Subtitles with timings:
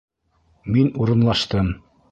[0.77, 1.73] Мин урынлаштым.